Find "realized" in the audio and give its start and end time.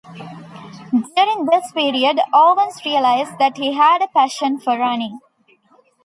2.83-3.37